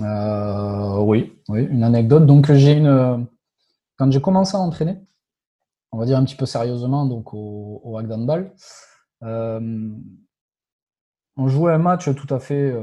[0.00, 2.24] Euh, oui, oui, une anecdote.
[2.24, 3.28] Donc j'ai une.
[3.96, 4.98] Quand j'ai commencé à entraîner,
[5.92, 8.54] on va dire un petit peu sérieusement, donc au, au Ball,
[9.20, 12.74] on jouait un match tout à fait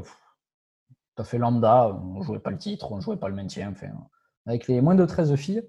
[1.16, 1.88] tout à fait lambda.
[1.88, 3.72] On jouait pas le titre, on jouait pas le maintien.
[3.72, 3.88] Enfin,
[4.46, 5.64] avec les moins de 13 filles,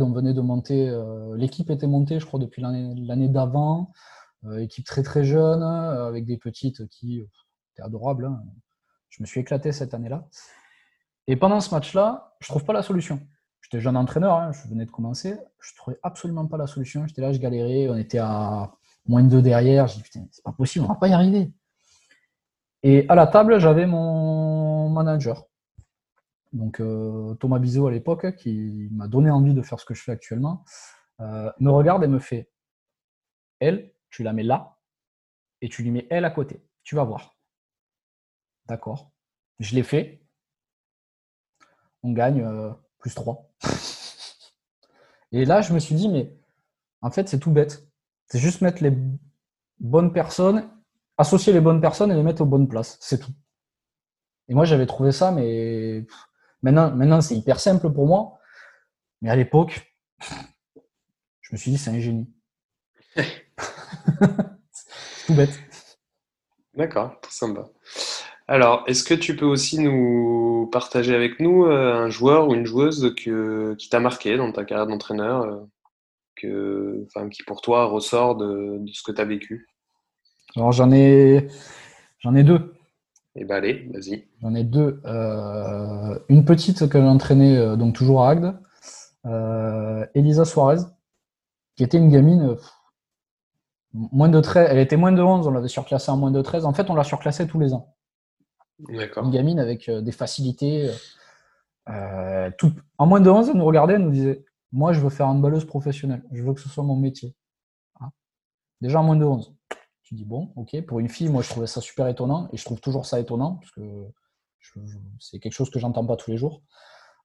[0.00, 0.88] on venait de monter.
[0.88, 3.92] Euh, l'équipe était montée, je crois, depuis l'année d'avant.
[4.44, 7.26] Euh, équipe très très jeune, euh, avec des petites qui
[7.72, 8.26] étaient adorables.
[8.26, 8.42] Hein.
[9.10, 10.28] Je me suis éclaté cette année-là.
[11.26, 13.20] Et pendant ce match-là, je trouve pas la solution.
[13.62, 15.36] J'étais jeune entraîneur, hein, je venais de commencer.
[15.60, 17.06] Je trouvais absolument pas la solution.
[17.06, 17.88] J'étais là, je galérais.
[17.88, 18.72] On était à
[19.06, 19.88] moins de deux derrière.
[19.88, 21.52] J'ai dit, putain, c'est pas possible, on va pas y arriver.
[22.82, 25.48] Et à la table, j'avais mon manager.
[26.52, 30.02] Donc euh, Thomas Bizot à l'époque, qui m'a donné envie de faire ce que je
[30.02, 30.64] fais actuellement,
[31.20, 32.50] euh, me regarde et me fait
[33.60, 34.78] Elle, tu la mets là,
[35.60, 36.64] et tu lui mets elle à côté.
[36.82, 37.36] Tu vas voir.
[38.66, 39.12] D'accord.
[39.58, 40.22] Je l'ai fait.
[42.02, 43.50] On gagne euh, plus 3.
[45.32, 46.32] et là, je me suis dit, mais
[47.02, 47.88] en fait, c'est tout bête.
[48.26, 48.96] C'est juste mettre les
[49.80, 50.70] bonnes personnes
[51.18, 52.96] associer les bonnes personnes et les mettre aux bonnes places.
[53.00, 53.32] C'est tout.
[54.48, 56.06] Et moi, j'avais trouvé ça, mais
[56.62, 58.38] maintenant, maintenant c'est hyper simple pour moi.
[59.20, 59.92] Mais à l'époque,
[61.40, 62.32] je me suis dit, c'est un génie.
[65.26, 65.58] tout bête.
[66.74, 67.64] D'accord, très sympa.
[68.46, 72.64] Alors, est-ce que tu peux aussi nous partager avec nous euh, un joueur ou une
[72.64, 75.42] joueuse que, qui t'a marqué dans ta carrière d'entraîneur,
[76.44, 79.66] euh, qui pour toi ressort de ce que tu as vécu?
[80.56, 81.48] Alors j'en ai,
[82.20, 82.77] j'en ai deux.
[83.38, 84.26] Et eh ben allez, vas-y.
[84.42, 85.00] J'en ai deux.
[85.04, 88.58] Euh, une petite que j'ai entraînée, euh, donc toujours à Agde,
[89.26, 90.80] euh, Elisa Suarez,
[91.76, 92.56] qui était une gamine
[93.92, 96.64] moins de 13, elle était moins de 11, on l'avait surclassée en moins de 13.
[96.64, 97.94] En fait, on l'a surclassée tous les ans.
[98.88, 99.24] D'accord.
[99.24, 100.90] Une gamine avec des facilités.
[101.86, 105.40] En moins de 11, elle nous regardait, elle nous disait Moi, je veux faire une
[105.40, 106.24] balleuse professionnelle.
[106.32, 107.36] Je veux que ce soit mon métier.
[108.00, 108.10] Hein
[108.80, 109.54] Déjà en moins de 11.
[110.08, 112.64] Tu dis, bon, ok, pour une fille, moi je trouvais ça super étonnant et je
[112.64, 114.06] trouve toujours ça étonnant parce que
[115.20, 116.62] c'est quelque chose que j'entends pas tous les jours.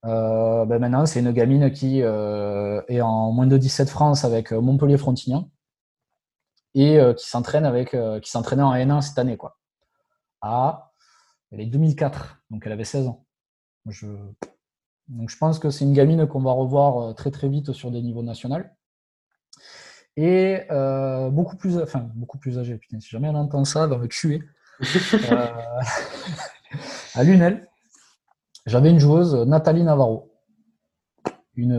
[0.04, 4.52] Euh, ben maintenant, c'est une gamine qui euh, est en moins de 17 France avec
[4.52, 5.50] euh, Montpellier Frontignan
[6.76, 9.58] et qui s'entraîne avec qui s'entraînait en N1 cette année quoi.
[10.42, 13.26] Elle est 2004, donc elle avait 16 ans.
[13.86, 18.02] Donc je pense que c'est une gamine qu'on va revoir très très vite sur des
[18.02, 18.58] niveaux nationaux
[20.16, 22.78] et euh, beaucoup plus, enfin beaucoup plus âgé.
[22.78, 24.44] Putain, si jamais elle entend ça, va me tuer.
[25.32, 25.48] Euh,
[27.16, 27.68] à Lunel,
[28.66, 30.32] j'avais une joueuse, Nathalie Navarro.
[31.56, 31.74] une,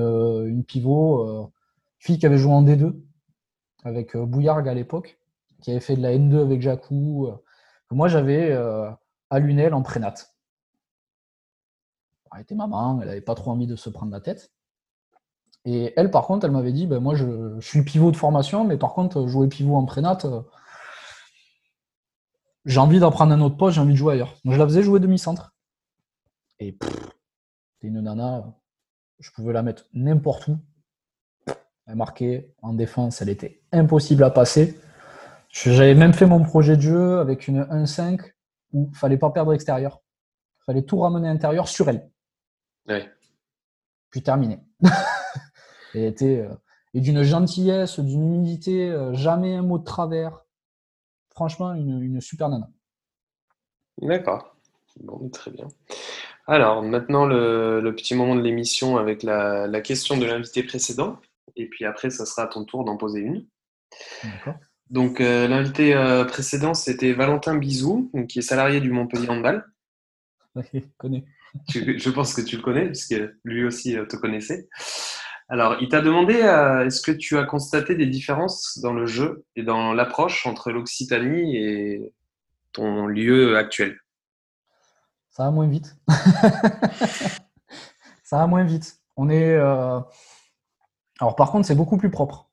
[0.47, 1.53] une pivot,
[1.99, 2.95] fille qui avait joué en D2
[3.85, 5.19] avec Bouillargue à l'époque,
[5.61, 7.29] qui avait fait de la N2 avec Jacou.
[7.91, 10.15] moi, j'avais à Lunel en prénat.
[12.35, 14.54] Elle était maman, elle n'avait pas trop envie de se prendre la tête.
[15.65, 18.77] Et elle, par contre, elle m'avait dit, ben, moi, je, suis pivot de formation, mais
[18.77, 20.43] par contre, jouer pivot en prénat, euh,
[22.67, 24.35] j'ai envie d'en prendre un autre poste, j'ai envie de jouer ailleurs.
[24.45, 25.55] Donc, je la faisais jouer demi-centre.
[26.61, 28.45] Et c'était une nana,
[29.21, 30.59] je pouvais la mettre n'importe où.
[31.87, 34.79] Elle marquait en défense, elle était impossible à passer.
[35.49, 38.33] J'avais même fait mon projet de jeu avec une 1-5
[38.73, 40.03] où il fallait pas perdre extérieur.
[40.61, 42.11] Il fallait tout ramener intérieur sur elle.
[44.11, 44.61] Puis terminé.
[45.95, 46.55] et était euh,
[46.95, 50.45] et d'une gentillesse, d'une humilité, euh, jamais un mot de travers.
[51.31, 52.71] Franchement, une, super nana.
[54.01, 54.57] D'accord.
[55.01, 55.67] Bon, très bien.
[56.47, 61.19] Alors, maintenant, le, petit moment de l'émission avec la, question de l'invité précédent.
[61.57, 63.47] Et puis après, ça sera à ton tour d'en poser une.
[64.23, 64.55] D'accord.
[64.91, 65.95] Donc, euh, l'invité
[66.29, 69.65] précédent, c'était Valentin Bizou, qui est salarié du Montpellier Handball.
[70.99, 71.25] Connais.
[71.75, 74.69] je pense que tu le connais, puisque lui aussi te connaissait.
[75.49, 79.45] Alors, il t'a demandé, euh, est-ce que tu as constaté des différences dans le jeu
[79.57, 82.13] et dans l'approche entre l'Occitanie et
[82.73, 83.99] ton lieu actuel?
[85.31, 85.97] Ça va moins vite.
[88.23, 89.01] ça va moins vite.
[89.17, 89.55] On est.
[89.55, 90.01] Euh,
[91.19, 92.49] par contre, c'est beaucoup plus propre.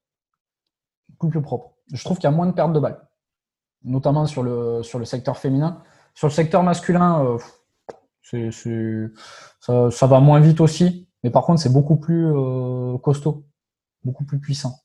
[1.19, 1.75] Plus propre.
[1.93, 3.07] Je trouve qu'il y a moins de pertes de balles,
[3.83, 5.83] notamment sur le, sur le secteur féminin.
[6.13, 7.37] Sur le secteur masculin,
[8.33, 11.07] euh, ça va moins vite aussi.
[11.23, 13.45] Mais par contre, c'est beaucoup plus euh, costaud,
[14.03, 14.79] beaucoup plus puissant.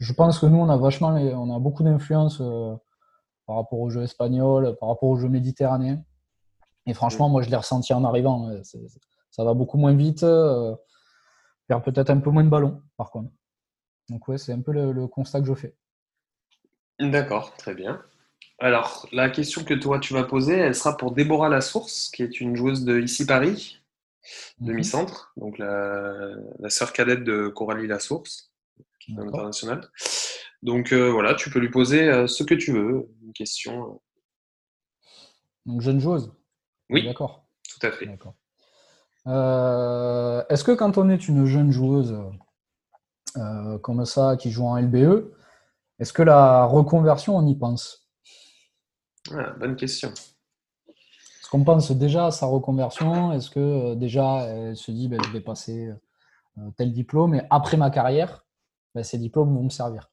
[0.00, 2.74] Je pense que nous, on a vachement, on a beaucoup d'influence euh,
[3.46, 6.02] par rapport au jeu espagnol, par rapport au jeu méditerranéen.
[6.86, 8.50] Et franchement, moi, je l'ai ressenti en arrivant.
[9.30, 10.74] Ça va beaucoup moins vite, euh,
[11.66, 13.30] perd peut-être un peu moins de ballon, par contre.
[14.08, 15.76] Donc ouais, c'est un peu le, constat que je fais.
[16.98, 18.02] D'accord, très bien.
[18.58, 22.40] Alors, la question que toi tu vas poser, elle sera pour Déborah Lassource, qui est
[22.40, 23.77] une joueuse de ici Paris.
[24.60, 28.52] Demi-centre, donc la, la sœur cadette de Coralie Lassource,
[29.00, 29.88] qui est internationale.
[30.62, 34.00] Donc euh, voilà, tu peux lui poser euh, ce que tu veux, une question.
[35.66, 36.32] Donc jeune joueuse
[36.90, 37.46] Oui, d'accord.
[37.68, 38.08] Tout à fait.
[39.26, 42.16] Euh, est-ce que quand on est une jeune joueuse
[43.82, 45.30] comme ça, qui joue en LBE,
[46.00, 48.08] est-ce que la reconversion, on y pense?
[49.30, 50.12] Ah, Bonne question.
[51.48, 55.18] Est-ce qu'on pense déjà à sa reconversion Est-ce que euh, déjà elle se dit ben,
[55.24, 55.88] je vais passer
[56.58, 58.44] euh, tel diplôme et après ma carrière,
[58.94, 60.10] ben, ces diplômes vont me servir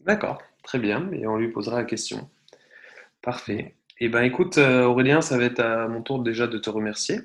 [0.00, 2.28] D'accord, très bien, et on lui posera la question.
[3.22, 3.76] Parfait.
[4.00, 7.20] Eh bien écoute euh, Aurélien, ça va être à mon tour déjà de te remercier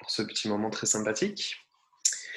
[0.00, 1.58] pour ce petit moment très sympathique.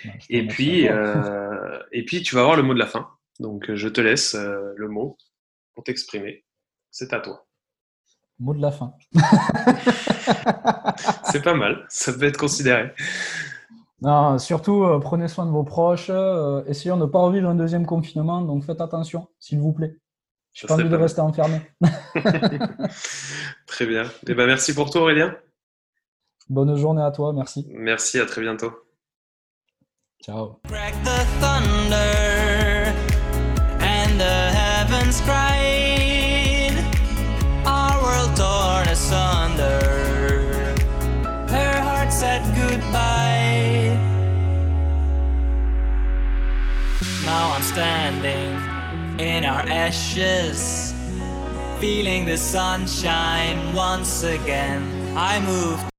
[0.05, 3.09] Ben, et puis, et puis tu vas avoir le mot de la fin.
[3.39, 5.17] Donc je te laisse le mot
[5.73, 6.45] pour t'exprimer.
[6.91, 7.47] C'est à toi.
[8.43, 8.93] Mot de la fin.
[11.31, 12.91] c'est pas mal, ça peut être considéré.
[14.01, 16.07] Non, surtout, euh, prenez soin de vos proches.
[16.09, 19.95] Euh, essayons de ne pas revivre un deuxième confinement, donc faites attention, s'il vous plaît.
[20.51, 21.61] Je n'ai pas envie de rester enfermé.
[23.65, 24.03] très bien.
[24.27, 25.37] Eh ben, merci pour toi, Aurélien.
[26.49, 27.65] Bonne journée à toi, merci.
[27.69, 28.73] Merci, à très bientôt.
[30.21, 30.59] Ciao.
[34.15, 35.82] Now I'm
[47.63, 48.59] standing
[49.19, 50.93] in our ashes,
[51.79, 54.83] feeling the sunshine once again.
[55.17, 55.92] I moved